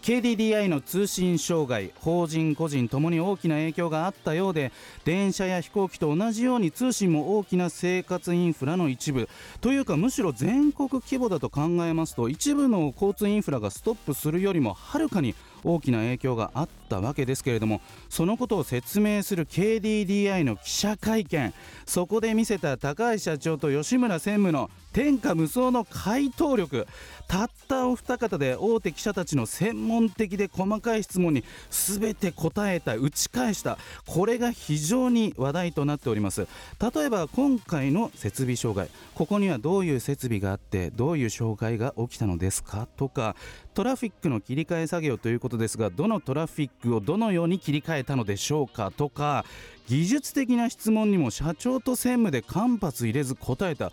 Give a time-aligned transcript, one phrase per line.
[0.00, 4.72] KDDI の通信障害法人個人ともに大きな影響があったようで
[5.04, 9.28] 電車や飛行機と同じように通信も大きな生活インフラの一部。
[9.60, 15.34] というかむしろ全国規模だと考えますと一部の交通インフラがストップするよりもはるかに
[15.64, 21.52] 大きな影響があったわけですけれどもそのことを説明する KDDI の記者会見。
[21.86, 26.86] そこで見せた高橋社長と吉村専務の天下無双の回答力。
[27.28, 33.78] たったお二方で大手記者たちの専門的で細かい質問に全て答えた打ち返した。
[34.06, 36.46] これが非常に話題となっております。
[36.94, 38.90] 例えば今回の設備障害。
[39.14, 42.86] ここにはどういう設備があってどういう障害が起きたのですか？
[42.98, 43.34] とか
[43.72, 48.92] トラフィックの切り替え作業ということですがどのトラフィックをどのように切り替えたのでしょうか？
[48.94, 49.46] とか
[49.88, 53.90] 技術的な質問にも社長と専務で間髪入れず答えた。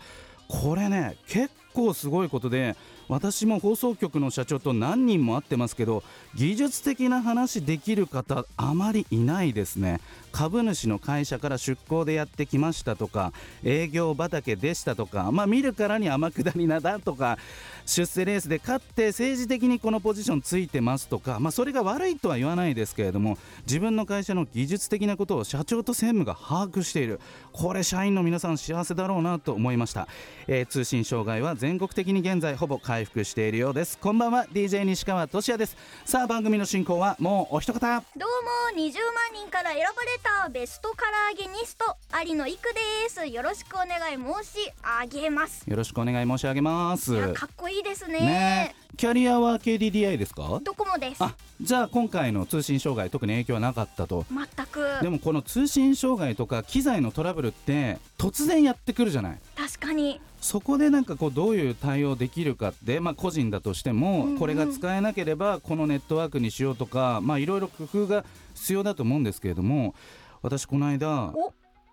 [0.50, 2.74] これね結構すごいことで
[3.10, 6.04] 私も放送局の社長と何人も会ってますけど
[6.36, 10.00] 技術的な話できる方あまりいないですね。
[10.30, 13.32] 株主の会社から出向でやってきましたとか
[13.64, 17.36] 営業畑でしたとかまあ見るからに天下りなだとか
[17.84, 27.18] 出世レースで勝って政治的にこのポジションついてますとかまあそれが悪いとは言わないですけれども自分の会社の技術的なことを社長と専務が把握している。
[27.52, 30.06] これ社員の皆さん幸せだろうなと思いました、
[30.46, 33.96] えー通信障害は全国的に現在ほぼ回復しているようです。
[33.98, 34.46] こんばんは。
[34.52, 35.76] DJ 西川俊也です。
[36.04, 38.02] さあ番組の進行はもうお一方。
[38.14, 38.28] どう
[38.74, 38.78] も。
[38.78, 38.92] 20万
[39.32, 41.96] 人から選ばれたベストカラーゲニスト
[42.26, 43.26] 有野育です。
[43.26, 45.64] よろしくお願い申し上げます。
[45.68, 47.32] よろしくお願い申し上げます。
[47.32, 48.20] かっこいいですね。
[48.20, 48.74] ね。
[48.76, 50.60] えキャリアは KDDI ですか？
[50.62, 51.24] ドコモです。
[51.24, 54.26] あじゃあ今回の通信障害特に影響はなかったと。
[54.30, 54.98] 全く。
[55.00, 59.38] でもこの通信障害とか機材のトラブルって突然やってくるじゃない。
[59.56, 64.32] 確かにそこでなんかこうどういう対応できるかって、まあ、個人だとしてうんうん。
[64.34, 68.24] もこれが使えなければこのネットワークにしようとかまあいろいろ工夫が
[68.54, 69.94] 必要だと思うんですけれども
[70.42, 71.52] 私この間お。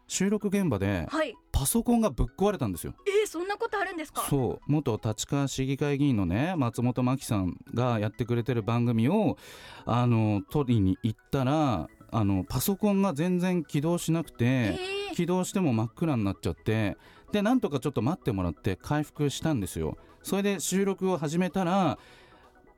[0.09, 1.35] 収録現場ではい。
[1.51, 2.93] パソコンがぶっ壊れたんですよ。
[3.05, 4.25] えー、そんなことあるんですか？
[4.29, 4.71] そう。
[4.71, 9.37] 元立川市議会議員のね松本真紀さんがやってくれてる番組を
[9.85, 16.95] あの取りに行ったらあのパソコンが全然起動しなくて、えー、起動しても真っ暗になっちゃって
[17.31, 19.97] でなんとかちょっと待ってもらって回復したんですよ。
[20.23, 21.97] それで収録を始めたら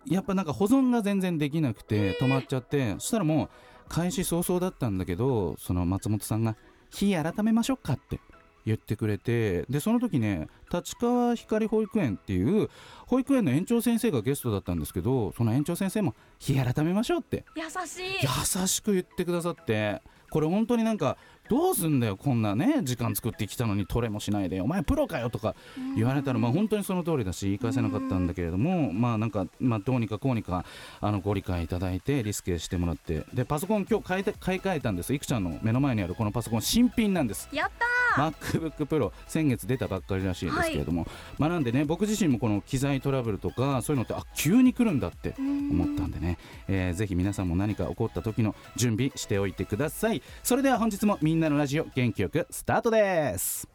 [0.05, 3.49] やっぱなんか保存が全然できなくて止まっちゃって、そしたらもう
[3.89, 6.55] 開始早々だったんだけどその松本さんが
[6.91, 8.19] 「日改めましょうか」って
[8.65, 12.69] 言ってくれてでその時ね立川光保育園っていう
[13.07, 17.45] 保育園の園長先生がゲストだったんですけどその園長先生も「日改めましょう」って。
[17.55, 18.61] 優しい。
[18.61, 21.17] 優しく言ってくださってこれ本当になんか
[21.49, 24.61] どうすんだよこんなね時間作ってきたのに取れもしないで。
[24.61, 25.55] お前プロかよとか
[25.95, 30.63] 言われたらまあ本当にその通りだし言い返せなかったんだけれどもまあなんかまあどうにかこうにか
[31.01, 33.25] あのご理解いただいてリスケしてもらって。
[33.33, 35.13] でパソコン今日買いて買い替えたんです。
[35.13, 37.49] いくちゃんの目の前にあるこのパソコン新品なんです。
[37.51, 46.37] やったー MacBookPro 先月出たばっかりらしいですけれども、まあなんでね僕自身もこの機材トラブルとかそういうのってあ急に来るんだって思ったんでね、
[46.67, 50.21] えーぜひ皆さんも何か起こった時の準備しておいてください。
[50.43, 53.67] それでは本日もみんなのラジオ元気よくスタートです。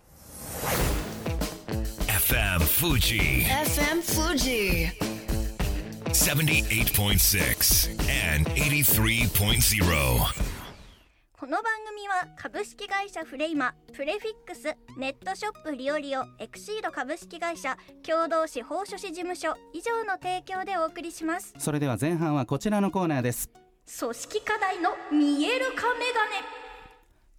[2.08, 4.90] FM Fuji FM Fuji
[6.12, 10.63] 78.6 and 83.0.
[11.44, 21.52] この番組は株式会社フレイマプレフィックスネットショップリオリオエクシード株式会社共同司法書士事務所以上の提供でお送りします。
[21.58, 23.50] それでは前半はこちらのコーナーです。
[24.00, 26.24] 組織課題の見える化メガ
[26.56, 26.63] ネ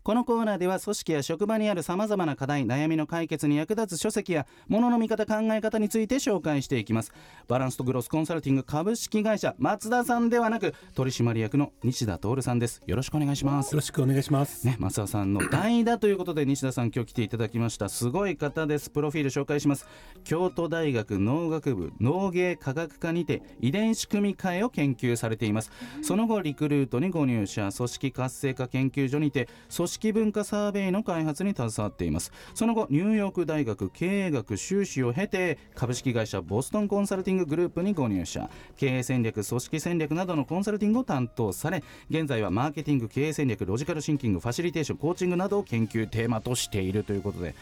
[0.05, 7.11] このコーナーでは組織や職場にあるさまざまな課題悩みの解決に役立つ書籍や物の見方考え方について紹介していきます。
[7.47, 12.83] バランスとグロスコンサルティング株式会社松田さんではなく取締役の西田徹さんです。
[12.85, 13.71] よろしくお願いします。
[13.71, 14.67] よろしくお願いします。
[14.67, 17.89] ね、松田さんの代打ということで西田さん今日来ていただきました。
[17.89, 18.91] すごい方です。
[18.91, 19.87] プロフィール紹介します。
[20.23, 25.71] 京都大学農学部農芸科学科にて遺伝子組み換えを研究されています。
[26.03, 27.71] その後リクルートにご入社。
[27.75, 32.31] 組織活性化研究所にて組織文化サーベイの開発に携わっています。
[32.53, 47.55] その後ニューヨーク大学経営学修士を経て株式会社ボストンコンサルティンググループにご入社経営戦略組織戦略などのコンサルティングを担当され現在はマーケティング経営戦略ロジカルシンキングファシリテーションコーチングなどを研究テーマとしているということで。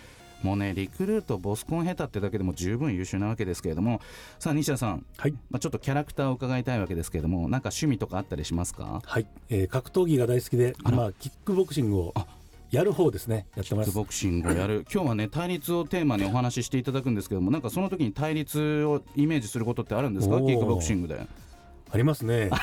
[0.43, 4.01] もうねリクルートボスコン下手ってだけでも十分優秀なわけですけれども
[4.39, 5.31] さあ西田さん、はい。
[5.49, 9.01] まあ、ちょっとキャラクターを伺いたいわけですけれどもなんか趣味とかあったりしますか？
[9.03, 9.25] はい。
[9.49, 12.13] えー格闘技が大好きで、あらまあキックボクシングを
[12.71, 13.45] やる方ですね。
[13.55, 13.85] やってます。
[13.85, 20.37] キックボクシングをやる 今日はね対立をテーマにお話ししていただくんですけどもなんかその時に対立をイメージすることってあるんですか？
[20.41, 21.25] キックボクシングで
[21.91, 22.49] ありますね。
[22.51, 22.57] あ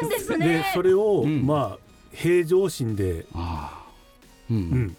[0.00, 0.64] るんですでね。
[0.74, 3.90] それを、うんまあ平常心で、ああ
[4.50, 4.96] うん、うん、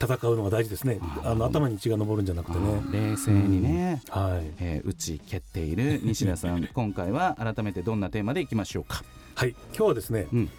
[0.00, 0.98] 戦うのが大事ですね。
[1.24, 1.34] あ。
[1.34, 2.80] の頭に血が上るんじゃなくてね。
[3.10, 4.50] 冷静にね、はい。
[4.58, 9.04] えー打ち蹴っている西田さん 今回は改めてどんなテーマでいきましょうか？
[9.34, 9.50] はい。
[9.50, 10.50] 今日はですね、うん。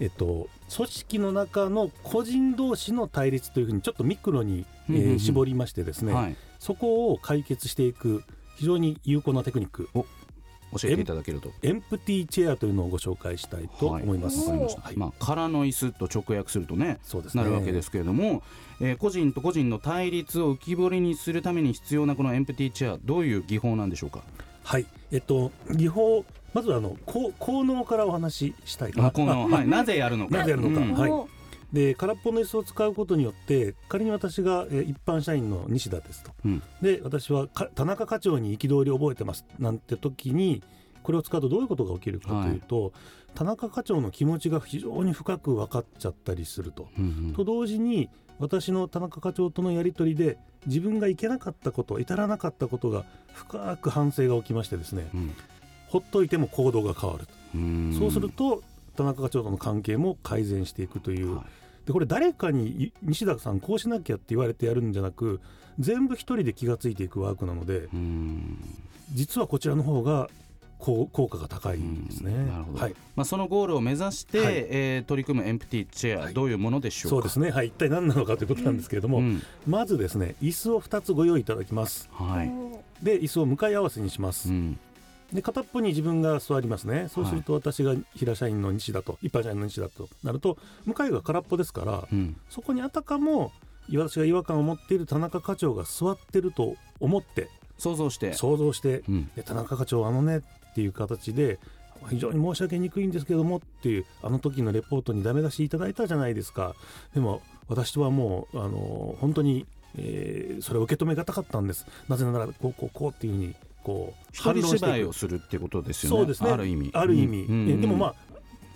[0.00, 6.36] えっと組織の中の個人同士の対立というふうにちょっとミクロに、えー絞りましてですね、はい。
[6.58, 8.22] そこを解決していく
[8.56, 9.88] 非常に有効なテクニック
[10.76, 11.52] 教えていただけると。
[11.62, 14.40] エンプティチェアというのをご紹介したいと思います。
[14.40, 14.96] わかりました、はい。
[14.96, 17.42] まあ空の椅子と直訳するとねそうですね。
[17.42, 18.42] なるわけですけれども、
[18.80, 24.22] えー個人と個人の対立を浮き彫りにするために必要なこのエンプティチェアどういう技法なんでしょうか？
[24.64, 24.86] はい。
[25.12, 26.24] えっと技法
[26.54, 30.38] まずはあの効効能からお話ししたいあこの、はい、 なぜやるのか。
[30.38, 30.84] なぜやるのか。
[30.84, 30.92] うん。
[30.94, 31.28] はい
[31.72, 36.62] で空っぽの椅子を使うことによって仮に私が、えー一般社員の西田ですと、うん。
[36.82, 40.62] で私はか田中課長に憤りを覚えてますなんて時に
[41.02, 42.92] これを使うとどういうことが起きるかというと、
[43.34, 46.88] 田中課長の気持ちが非常に深く分かっちゃったりすると。
[46.96, 47.32] うんうん。
[47.34, 48.08] と同時に
[48.38, 55.08] 私の田中課長とのやり取りで自分がいけなかったこと至らなかったことが深く反省が起きましてですね。
[55.12, 55.34] うん。
[55.88, 57.26] ほっといても行動が変わる
[57.98, 58.62] そうすると
[58.96, 61.44] 田中課長との関係も改善していくという、はい
[61.86, 65.40] でこれ誰かにい西田さんこうしなきゃって言われてやるんじゃなく
[65.78, 68.58] 全部一人で気がついていくワークなのでうん。
[69.12, 70.28] 実はこちらの方が
[70.78, 72.32] 効果が高いですね。
[72.32, 72.48] うん。
[72.48, 72.78] なるほど。
[72.80, 74.54] はい、まあ、そのゴールを目指して、はい。
[74.68, 76.34] えー取り組むエンプティチェア、はい。
[76.34, 77.16] どういうものでしょうか？
[77.16, 79.42] そうですね、はい、一体何なのかということなんですけれども、うん。
[79.66, 82.08] まずですね椅子を2つご用意いただきます。
[82.12, 83.04] はい。
[83.04, 84.78] で椅子を向かい合わせにします、うん
[85.32, 87.08] で片っぽに自分が座りますね。
[87.08, 92.36] そうすると私が平社員の西だと一般社員の西だとなると向かいが空っぽですからうん。
[92.50, 93.52] そこにあたかも
[93.92, 97.48] 私が違和感を持っている田中課長が座ってると思って
[97.78, 98.34] 想像して。
[98.34, 99.30] 想像してうん。
[99.34, 100.42] で田中課長あのねっ
[100.74, 101.58] ていう形で
[102.10, 106.74] 非常に申し訳にくいんですけどもっていうあの時のレポートにダメ出しいただいたじゃないですか。
[107.14, 111.86] でも私はもうあの本当に、えーそれを受け止めがたかったんです。
[112.08, 116.16] なぜならこうこうこうっていうふうにこう一人芝居をくするってことですよね。
[116.18, 116.50] そうですね。
[116.50, 116.90] ある意味。
[116.92, 117.70] ある意味、うん。
[117.70, 118.14] えでもまあ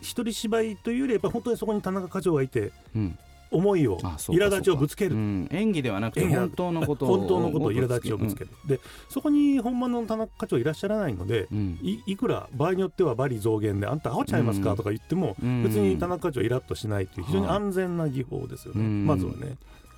[0.00, 3.18] 一人芝居というよりやっぱ本当にそこに田中課長がいてうん。
[3.48, 5.14] 思いを苛立ちをぶつける。
[5.14, 5.48] うん。
[5.52, 11.58] 演技ではなくて本当のことを本当のことを苛立ちをぶつける、でそこに本物の田中課長いらっしゃらないので、うん。
[11.58, 15.62] うんいいくら場合によっては罵詈雑言で「あんたアホちゃいますか?」とか言っても、うん。
[15.62, 19.06] 別に田中課長イラッとしないという非常に安全な技法ですよね、うん。
[19.06, 19.56] まずはね。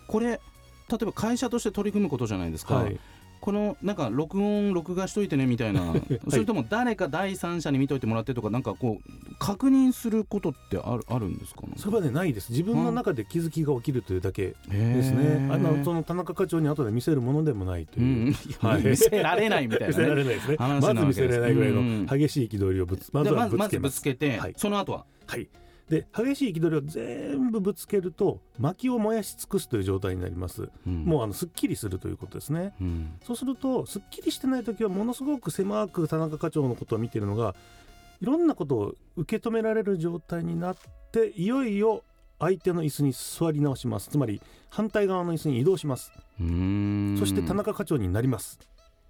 [0.09, 0.41] これ
[0.91, 2.99] 例えば会社として取り組むことじゃないですか、はい、
[3.41, 5.95] このなんか録音録画しといてねみたいな、
[6.29, 11.63] それとも誰か第三者に見といてもらってとかなんかこう確認することってあるあるんですか？
[11.63, 12.51] ねそれはねないです。
[12.51, 14.55] 自分の中で気づきが起きるというだけ。
[14.69, 18.83] でですね、あのその田中課長に後で見せるものでもないとういう、ん、はい。
[18.87, 20.57] 見せられないみたい見せらな、ね、れないですね。
[20.59, 22.07] 話まず見せられないぐらいうん。
[22.07, 24.01] の激しい憤りをぶつまずぶぶつけます。
[24.01, 24.55] つけて、はい。
[24.57, 25.05] その後は？
[25.27, 25.49] はい
[25.89, 31.05] で激しい憤りを全部ぶつけると薪を燃やし尽くすという状態になります、うん。
[31.05, 32.75] もうあのすっきりするということですね。
[32.81, 33.19] うん。
[33.25, 37.55] そうするとすっきりしてない時はものすごく狭く田中課長のことを見ているのが
[38.21, 40.77] いろんなことを受け止められる状態になっ
[41.13, 42.03] ていよいよ
[42.39, 44.11] 相手の椅子に座り直します。
[44.11, 46.13] つまり反対側の椅子に移動します。
[46.39, 48.59] そして田中課長になります。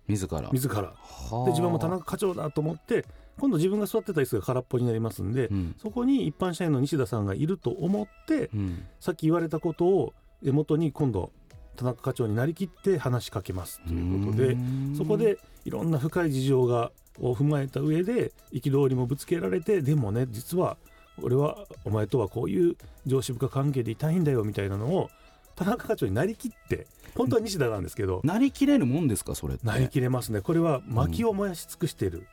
[0.07, 0.49] 自ら。
[0.53, 0.75] 自ら。
[0.77, 0.95] は
[1.43, 3.05] あで自分も田中課長だと思って
[3.39, 5.75] 今度自分が座ってた椅子が空っぽになりますんで、うん。
[5.81, 8.85] そこに一般社員の西田さんがいると思ってうん。
[9.01, 10.15] さっき言われたことを
[10.45, 11.33] え元に今度
[11.77, 14.57] 田中課長になりきって話しかけますということで
[14.97, 16.91] そこでいろんな深い事情が
[17.21, 20.77] を踏まえた上で憤りもぶつけられてでもね実は
[21.21, 22.77] 俺はお前とはこういう
[23.07, 25.11] 上司部下関係でいたいんだよみたいなのを
[25.57, 30.41] 田中課長になりきって本当は西田なんですけど、なりきれるもんですかそれなりきれますね。
[30.41, 32.29] これは薪を燃やし尽くしている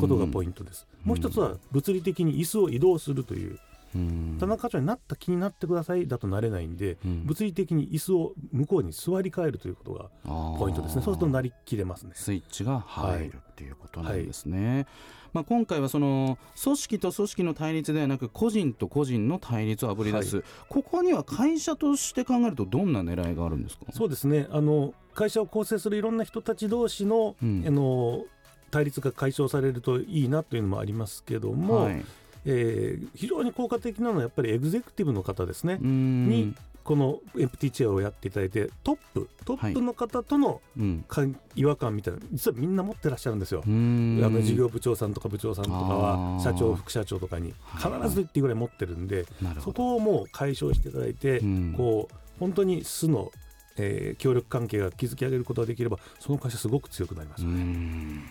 [0.00, 1.08] ことがポイントです、うん。
[1.08, 3.58] もう一つは物理的に椅子を移動するという。
[3.94, 4.36] うん。
[4.38, 7.24] 田中課長になった気になってくださいだとなれないんで、うん。
[7.24, 10.10] 物理的に椅子を向こうに座り替えるということが
[10.58, 11.02] ポイントですね。
[11.02, 12.12] そうするとなりきれますね。
[12.14, 14.86] スイッチが入るっていうことなんですね。
[15.32, 23.84] まあ、今回はその組織と組織の対立ではなく個人と個人の対立をあぶり出す、ここには会社として考えるとどんな狙いがあるんですか？
[23.92, 24.46] そうですね。
[24.50, 27.64] あの会社を構成するいろんな人たち同士の,、うん。
[27.66, 28.24] あの
[28.70, 32.04] 対立が解消されるといいなというのもありますけども、はい、
[32.44, 36.28] えー非常に効果的なのはやっぱりエグゼクティブの方ですね、うん。
[36.28, 36.54] に
[36.84, 41.04] このエンプティチェアをやっていただいてトップトップの方とのうん。
[41.08, 41.22] か
[41.56, 43.64] 違和感みたいな実はみんな持ってらっしゃるんですよ。
[43.66, 44.22] うん。
[44.24, 46.42] あの事業部長さんとか部長さんとかあはー。
[46.42, 49.76] 社長副社長とかに必ずっていいぐらい持ってるんでそなるほど。
[49.76, 51.74] こをもう解消していただいてうん。
[51.76, 53.32] こう本当に素の、
[53.78, 58.22] えー協力関係が築き上げることができればその会社すごく強くなりますうよね。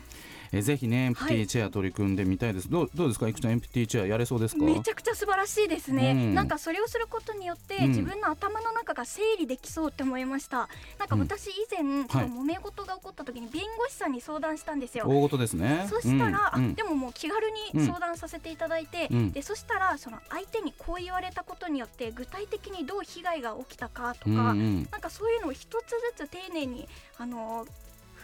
[0.54, 3.28] んえぜひねエンプティーチェア取り組んでみたいです、どうどうですか？
[3.28, 4.64] いくちゃんエンプティーチェアやれそうですか？
[4.64, 6.36] めちゃくちゃ素晴らしいですね、うん。
[6.36, 7.88] なんかそれをすることによって、うん。
[7.90, 10.70] 自分の頭の中が整理できそうって思いました。
[11.00, 15.88] なんか私以前、ちょっと揉め事が起こった時に弁護士さんに相談したんですよ、大事ですね。
[15.90, 16.66] そしたら、うん。
[16.66, 16.72] うん。
[16.72, 19.32] あでももう気軽に相談させていただいて、うん。
[19.32, 24.88] でそしたらその相手にこう言われたことによって具体的にどう被害が起きたかとか、うんうん。
[24.92, 26.88] なんかそういうのを一つずつ丁寧に
[27.18, 27.66] あの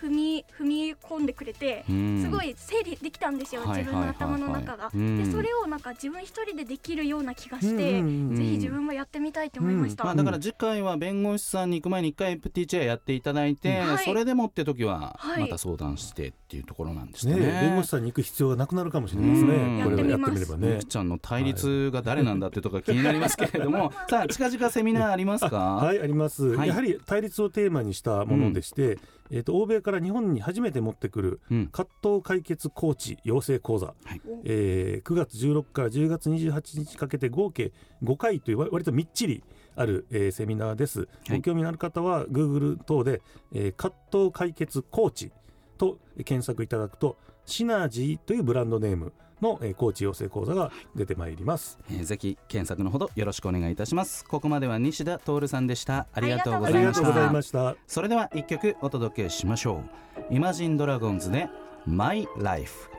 [0.01, 2.21] 踏み踏み込んでくれて、うん。
[2.23, 4.85] すごい整理できたんですよ、はい自分の頭の中が。
[4.85, 8.07] はいはいはいでそれをなんか自分一人でできるような気がして、うん。
[8.07, 10.03] うんうんぜひ自分もやってみたいと思いました。
[10.03, 14.05] まあ、だから次回は弁護士さんに行く前に一回プティーチェアやっていただいて、はい。
[14.05, 15.41] それでもって時ははい。
[15.41, 17.35] また相談してっていうところなんですね。
[17.35, 17.39] ね。
[17.61, 19.77] 弁護士さんに行く必要がなくなるかもしれないですうん。
[19.77, 19.83] ね。
[19.83, 20.79] これをやってみればね。
[20.83, 23.91] ちゃんの対立が誰なんだっていうところが気になりますけれども。
[24.09, 25.57] さあ近々セミナーありますか？
[25.57, 26.69] はいあります、はい。
[26.69, 28.97] やはり対立をテーマにしたものでして、
[29.31, 31.67] えー、と欧米から日本に初めて持ってくるうん。
[31.67, 34.21] 葛藤解決コーチ養成講座、はい。
[34.43, 37.71] えー9月16から10月28日かけて合計
[38.03, 39.43] 5回というわ割とみっちり
[39.75, 41.37] ある、えーセミナーです、はい。
[41.37, 43.21] ご興味のある方は Google 等で、
[43.53, 45.31] えー葛藤解決コーチ
[45.77, 51.79] と検索いただくとシナジーというブランドネームの、えーコーチ養成講座が出てまいります。
[51.89, 56.83] えーぜひ検索のほどよろしくお願いいたしますここまでは西田徹さんでしたありがとうごあざい
[57.31, 57.75] ました。
[57.87, 59.83] それでは一曲お届けしましょ
[60.31, 61.47] うイマジンドラゴンズで
[61.85, 62.89] My Life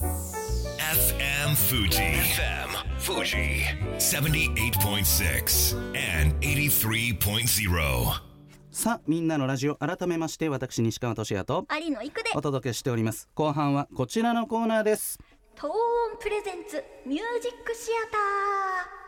[0.00, 1.88] FM Fuji.
[1.90, 2.68] FM
[2.98, 3.64] Fuji.
[3.98, 8.27] 78.6 and 83.0.
[8.78, 12.30] さあみんなのラジオ改めまして私西川俊也と有野育で。
[12.36, 13.28] お届けしております。
[13.34, 15.18] 後半はこちらのコーナーです。
[15.56, 15.70] トー
[16.14, 18.98] ンプレゼンツミュージックシアター。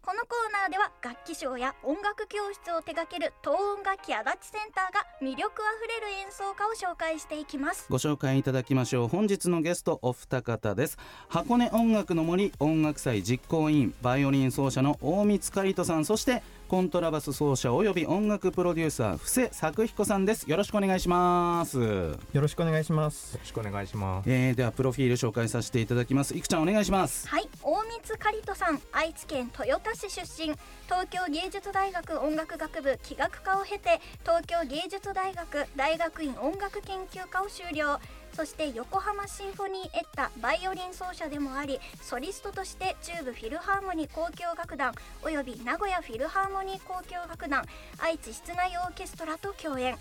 [0.00, 7.84] このコーナーでは楽器賞や音楽教室を手掛ける東音楽器足立センターが魅力あふれる演奏家を紹介していきます。
[7.90, 9.08] ご紹介いただきましょう。
[9.08, 10.96] 本日のゲストお二方です。
[11.28, 20.48] 箱根音楽の森音楽祭実行委員バイオリン奏者の大光海人さんそしてコントラバス奏者および音楽プロデューサー布施作彦さんです。
[20.48, 23.32] よろしくお願いします、よろしくお願いします。
[23.34, 24.30] よろしくお願いします。
[24.30, 26.36] えー、ではプロフィール紹介させていただきます。
[26.36, 27.26] いくちゃんお願いします。
[27.26, 27.48] はい。
[27.60, 30.54] 大光カリトさん愛知県豊田市出身。
[30.84, 37.98] 東京芸術大学音楽学部器楽科を経て東京芸術大学大学院音楽研究科を修了
[38.40, 47.62] そして横浜シンフォニーエッタバイオリン奏者でもありソリストとして中部フィルハーモニー交響楽団および名古屋フィルハーモニー交響楽団
[47.98, 49.94] 愛知室内オーケストラと共演。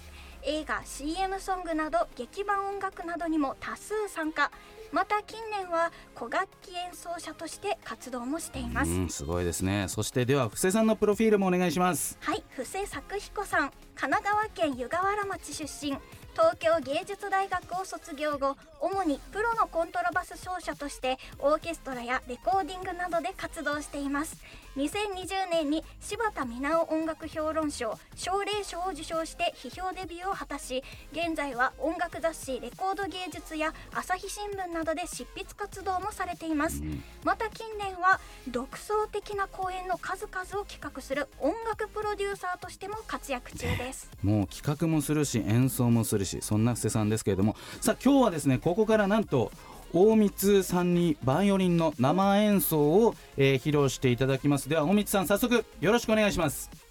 [0.43, 4.51] 映画 CM ソングなど劇版音楽などにも多数参加。
[4.93, 9.87] また近年は古楽器演奏者として活動もしています、うんすごいですね。
[9.89, 12.17] そしてでは布施さんのプロフィールもお願いします。
[12.21, 13.71] はい布施作彦さん。
[13.95, 15.97] 神奈川県湯河原町出身
[16.39, 24.37] 東京芸術大学を卒業後主にプロのコントラバス奏者としてオーケストラやレコーディングなどで活動しています。
[24.77, 36.81] 2020年に柴田美直音楽評論賞奨励賞を受賞して批評デビューを果たし現在は音楽雑誌レコード芸術や朝日新聞などで執筆活動もされています、
[37.23, 44.09] また近年は独創的な公演の数々を企画する音楽プロデューサーとしても活躍中です。
[44.23, 47.55] もう企画もするし演奏もするしそんな布施さんですけれども。
[47.81, 49.51] さあ今日はですねここからなんと
[49.93, 54.69] 大光さんにバイオリンの生演奏を、えー披露していただきます。
[54.69, 56.88] では大光さん早速よろしくお願いします。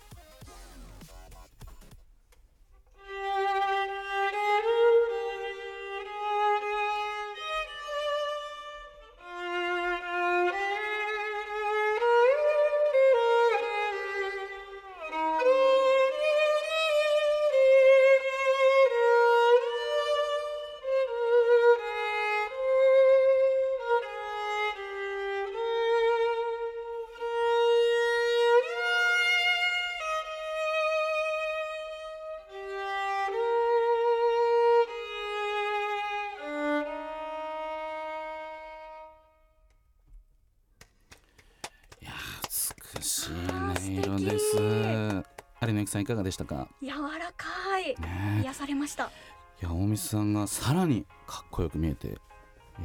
[45.88, 46.68] 有野由紀さんいかがでしたか？
[46.82, 48.40] 柔らかい、ね。
[48.42, 49.04] 癒されました。
[49.04, 52.18] いや大水さんがさらにかっこよく見えて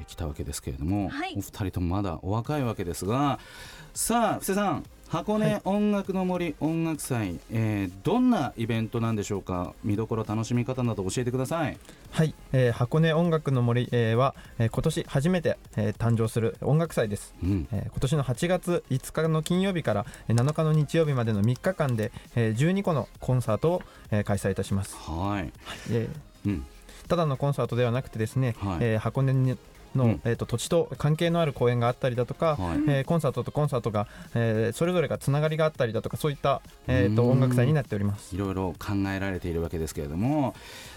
[0.08, 1.34] きたわけですけれども、はい。
[1.38, 3.40] お二人ともまだお若いわけですが
[3.94, 9.76] さあ布施さん箱根音楽の森音楽祭、えーどんなイベントなんでしょうか？
[9.84, 11.78] 見どころ楽しみ方など教えてください。
[12.12, 17.68] はい、えー箱根音楽の森、えーは、えー今年初めて、えー誕生する音楽祭です、うん。
[17.72, 23.82] えー今年の8月5日の金曜日からえー7日の日曜日までの3日間で、えー12個のコンサートを、
[24.12, 25.52] えー開催いたします、はい、
[25.92, 26.66] えーうん、
[27.08, 28.78] ただのコンサートではなくてですね、はい。
[28.82, 29.58] えー箱根に
[29.96, 30.22] の、うん。
[30.24, 32.78] えー、と土地と関係のある公演があったりだとか、はい。
[32.88, 37.32] えーコンサートとコンサートが、えーそれぞれがつながりがあったりだとかそういった、えー、とうん。
[37.32, 38.36] 音楽祭になっております。
[38.36, 40.56] いろいろ考えられているわけですけれども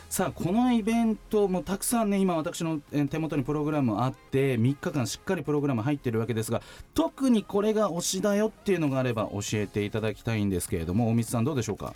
[0.08, 6.62] さあこのイベントもたくさんね今私の手元にプログラムあって3日間しっかりプログラム入ってるわけですが
[6.94, 11.92] 特にこれが推しだよっていうのがあれば教えていただきたいんですけれども大道さんどうでしょうか？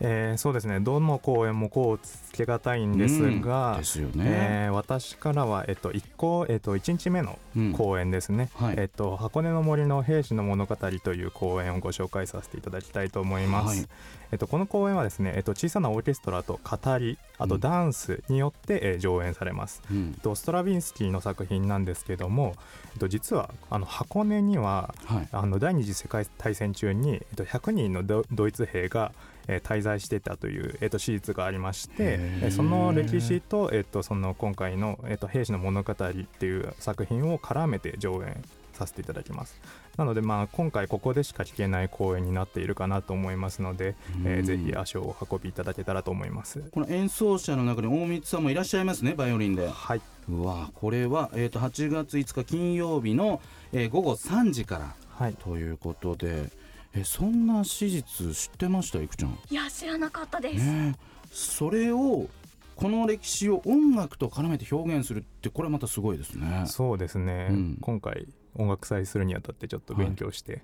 [0.00, 0.80] えーそうですね。
[0.80, 3.78] どの公演もこうつけがたいんですが、うん。
[3.78, 8.74] ですよね、えー私からは、えっと、1個、えっと、1日目のうん公演ですね、はい。
[8.78, 13.88] えっと、箱根の森の兵士の物語という公演をご紹介させていただきたいと思います、はい。
[14.32, 19.82] えっと、この公演はですね、えっと、小さなオーケストラと語りあとうんダンスによって、えー上演されます。
[19.90, 20.12] うん。
[20.14, 22.54] えっとストラビンスキーの作品なんですけども、
[22.94, 25.28] えっと、実はあの箱根にははい。
[25.32, 29.12] あの第二次世界大戦中に、えっと、100人のドドイツ兵が、
[29.48, 39.60] えー滞在してたという、えっと、史実がありましてえーその歴史と、えっと、その今回の、えっと「兵士の物語」っていう作品を絡めて上演させていただきます。
[39.96, 43.94] なので、まあ、今回ここでしか聴けない公演になっているかなと思いますので、
[44.24, 44.40] えうん。
[44.40, 46.60] ーぜひ足をお運びいただけたらと思います。
[46.70, 49.68] この演奏者の中に大光さんもいらっしゃいますねバイオリンで。
[49.68, 50.00] はい。
[50.30, 53.40] うわこれは、えー、と8月5日金曜日の、
[53.72, 55.34] えー午後3時からはい。
[55.34, 56.50] ということで
[56.94, 59.38] えそんな史実知ってましたいくちゃん？
[59.50, 61.00] いや知らなかったです、ねえ。
[61.30, 62.28] それを
[62.76, 66.64] この歴史を音楽と絡めて表現するってこれまたすごいですね。
[66.66, 67.78] そうですね、うん。
[67.80, 70.62] 今回音楽祭するにあたってちょっと勉強して、へ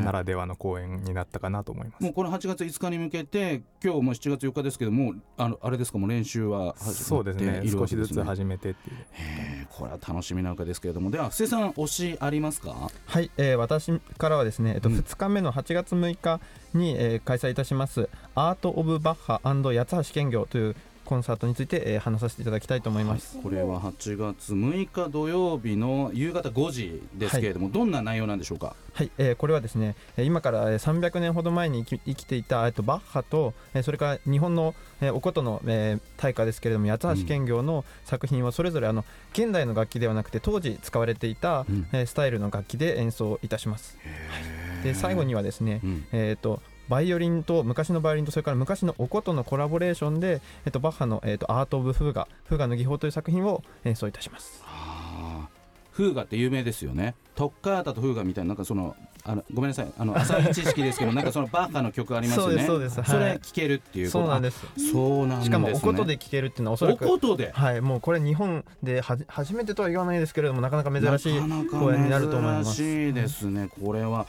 [0.00, 2.02] えならではの公演になったかなと思います。
[2.02, 7.60] もうこの8月5日に向けて今日も7月4日ですけどもあのあれですかもう練習はそうですね。
[7.64, 8.96] いる少しずつ始めてっていう。
[9.70, 11.10] これは楽しみなわけですけれども。
[11.10, 12.90] では布施さん推しありますか？
[13.06, 14.96] はい、えー私からはですね、えっと、うん。
[14.96, 16.40] 2日目の8月6日
[16.74, 23.38] に、えー開催いたしますアート・オブ・バッハ八橋兼業というコンサートについて、えー話させていただきたいと思います。
[23.42, 28.74] これは8月6日土曜日の夕方5時ですけれども、どんな内容なんでしょうか？
[28.92, 41.86] はい、えーこれはですね、えー今からえー300年ほど前に生きていた、えっと、バッハと、えーそれから日本の、えーお琴の、えー大家ですけれども八橋兼業の作品をそれぞれあの現代の楽器ではなくて当時使われていた、うん。
[41.92, 43.96] えースタイルの楽器で演奏いたします。
[44.82, 46.06] で最後にはですね、うん。
[46.12, 54.62] えー、とバイオリンと昔のバイオリンとそれから昔のお琴のコラボレーションで、えー、とバッハの、えー、とアート・オブ・フーガフーガの技法という作品を演奏いたします。
[54.66, 55.64] あー。
[55.94, 57.14] フーガって有名ですよね。
[57.36, 59.92] トッカータとフーガみたいななんかそのあのごめんなさい。
[59.96, 62.64] あの 浅い知識ですけどなんかそのバッハの曲ありますよね。
[62.66, 63.12] そうですそうです。
[63.12, 63.40] それはい。
[63.40, 64.90] 聴けるっていうそうなんでです。
[64.90, 65.44] そうなんですね。
[65.44, 67.52] しかもお琴で聴けるっていうのはおそらおく琴で？
[67.54, 72.74] はい、もうこれ日本ではじ初めてとは言わないですけれどもなかなか珍しい公演になると思います。
[72.76, 74.26] 珍しいですね、これは。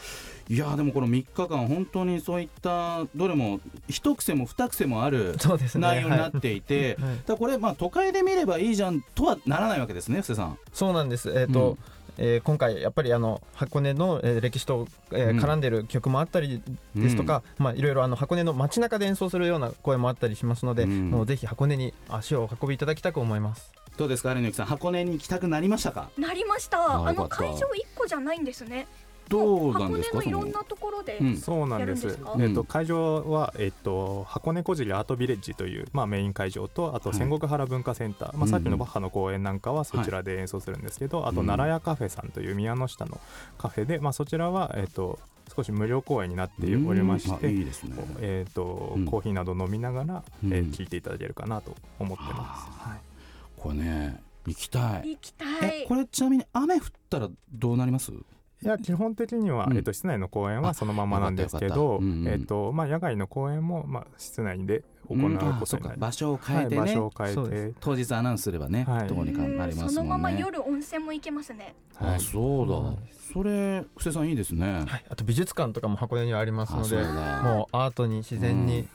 [0.48, 5.82] いやでもこの3日間本当にそういったどれも一癖も二癖もあるそうですね。
[5.82, 6.62] 内容になっはいてい。
[6.62, 7.16] て、はい。
[7.26, 10.58] だこれまあ都会で見ればいいじゃんとはならないわけですね布施さん。
[10.72, 11.32] そうなんです。
[11.32, 11.78] えっ、と、うん。
[12.18, 16.62] えー今回やっぱりあの箱根の、えー歴史と、えーうん絡んでる曲もあったり
[16.96, 21.10] ですとか、まあいろいろあの箱根の街中で演奏するような声もあったりしますので、うん。
[21.10, 23.72] もうぜひ箱根に足をお運びいただきたく思います。
[23.98, 24.66] どうですか有野さん。
[24.68, 26.10] 箱根に行きたくなりましたか？
[26.18, 26.80] なりました。
[26.80, 28.88] ああの会場一個じゃないんですね
[29.30, 30.18] どうなんですか？
[30.18, 31.38] 箱根のいろんなところで、うん。
[31.38, 32.08] そうなんです。
[32.08, 32.42] やるん。
[32.44, 37.18] えっとうん会場は、えっと箱根小尻アートビレッジという、まあ、メイン会場とあとはい。
[37.18, 41.48] 戦国原文化センター、まあ、さっきのバッハの公演なんかはそちらで演奏するんですけど、あとうん。
[41.48, 43.20] 奈良屋カフェさんという宮の下の
[43.58, 45.20] カフェで、まあ、そちらは、えっと
[45.56, 47.36] 少し無料公演になっておりましうん。
[47.36, 47.96] あていいですね。
[48.20, 49.06] えっとうん。
[49.06, 50.54] コーヒーなど飲みながら、うん。
[50.54, 52.90] えー聞いていただけるかなと思ってます。
[52.90, 52.98] は
[53.58, 55.10] これね行きたい。
[55.12, 55.82] 行きたい。
[55.84, 58.12] えこれちなみに雨降ったらどうなります？
[58.66, 59.78] いや基本的には、うん。
[59.78, 65.70] えっと室内の公演はそのままなんですけどえっとまあ野外の公演もまあ室内で行うことになります。
[65.70, 65.94] そうか。
[65.98, 66.82] 場所を変えてね。
[66.82, 67.74] はい場所を変えて。
[67.80, 69.08] 当日アナウンスすればね、はい。
[69.08, 69.94] どうにかなりますもんね。
[69.94, 71.76] そのまま夜温泉も行けますね。
[72.00, 72.98] あそうだ、はい
[73.34, 78.88] それ布施さんいいですね、はい、あと美術館とかも箱根にはありますのでもうアートに自然に、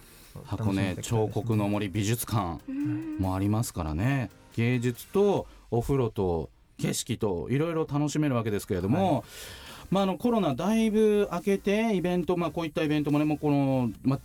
[0.45, 4.31] 箱根彫刻の森美術館うんもありますからね。
[4.57, 6.49] 芸術とお風呂と
[6.81, 9.25] 景色といろいろ楽しめるわけですけれども、
[9.91, 14.21] まあ、あのコロナだいぶ明けてイベント、まあ、こういったイベントもねもうこの、まあ、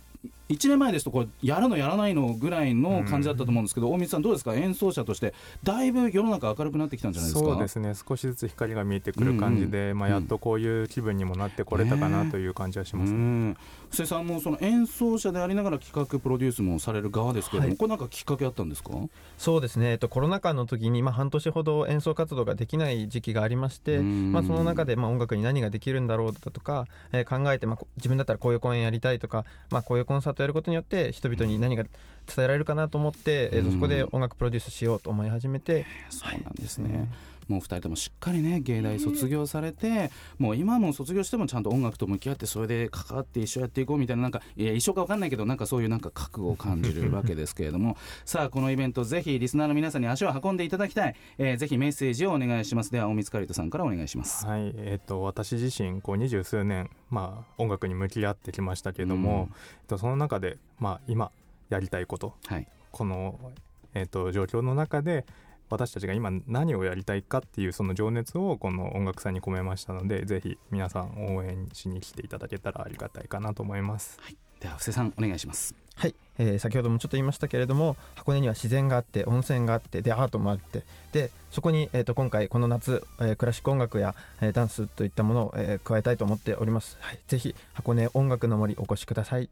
[0.48, 4.54] 1年前ですとこれやるのやらないのぐらいの感じだったと思うんですけど、大水さんどうですか？
[4.54, 7.50] 演奏者としてだいぶ世の中明るくなってきたんじゃないですか？
[7.50, 7.94] そうですね。
[7.94, 13.56] 少しずつ光が見えてくる感じで、まあ、やっとこういう気分にもなってこれたかなという感じはします、ねうん
[13.88, 17.76] 布施さんもその演奏者でありながら企画プロデュースもされる側ですけれども、はい。
[17.78, 18.90] これなんかきっかけあったんですか？
[19.38, 37.08] そうですね、えっと、コロナ禍の時にまあ半年ほど演奏活動ができない時期がありまして、うんまあ、その中でまあ音楽に何ができるんだろうだとか、えー考えてまあこ自分だったらこういう公演やりたいとか、まあ、こういうコンサートやることによって人々に何が伝えられるかなと思って、えーそこで音楽プロデュースしようと思い始めて、そうなんですね、
[37.48, 47.96] もう2人ともしっかりね芸大卒業されて、もう今も卒業してもちゃんと音楽と向き合ってそれで関わって一緒やっていこうみたいななんかいや一緒か分かんないけどなんかそういうなんか覚悟を感じるわけですけれども。
[48.24, 52.92] さあこのイベントぜひリスナーの皆さんに足を運んでいただきたい、えーぜひメッセージをお願いします。
[52.92, 54.46] では大光カリトさんからお願いします。
[54.46, 54.72] はい。
[54.76, 59.48] えー、と私自身こう二十数年、まあ、音楽に向き合ってきましたけれども、
[59.88, 61.30] とその中で、まあ、今
[61.68, 62.34] やりたいこと。
[62.46, 62.68] はい。
[62.90, 63.52] この、
[63.94, 65.26] えー、と状況の中で
[65.70, 74.18] 私たちが今何をやりたいかっていうその情熱をこの音楽祭に込めましたのでぜひ皆さん応援しに来ていただけたらありがたいかなと思います。
[74.60, 75.74] では布施さんお願いします。
[75.96, 89.48] はい、えー先ほどもちょっと言いましたけれども箱根には自然があって温泉があってでアートもあってでそこに、えー、と今回この夏、えークラシック音楽や、えーダンスといったものを、えー加えたいと思っております、はい、ぜひ箱根音楽の森お越しください。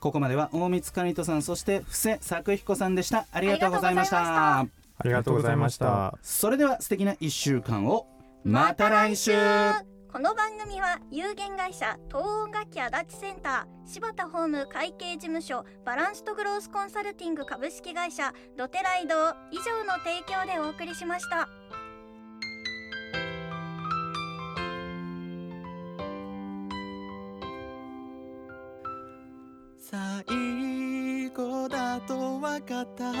[0.00, 3.26] ここまでは大光カリトさんそして布施作彦さんでした。
[3.32, 6.16] ありがとうございましたありがとうございました。
[6.22, 8.06] それでは素敵な1週間を
[8.44, 9.32] また来週
[10.12, 19.14] この番組は有限会社東音楽器足立センター柴田ホーム会計事務所バランスとグロースコンサルティング株式会社ドテライド
[19.50, 21.48] 以上の提供でお送りしました。
[29.80, 33.12] 最後だと分かった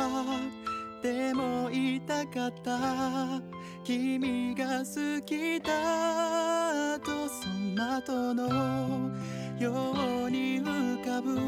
[1.04, 3.42] でも言いたかった。
[3.84, 9.10] 君が好きだとその後の
[9.58, 9.92] よ
[10.24, 11.38] うに浮かぶ。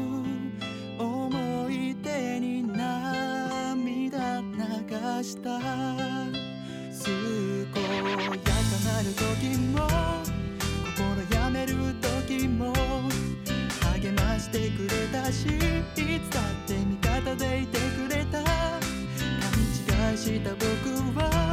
[0.99, 5.59] 思い出に涙流した。
[7.73, 7.97] 健や
[8.43, 8.53] か
[8.85, 9.87] なる時も
[10.95, 11.73] 心やめる
[12.27, 12.71] 時も
[13.95, 15.49] 励ましてくれたしい
[16.19, 18.66] つだって味方でいてくれた。
[20.17, 20.65] した僕
[21.19, 21.46] は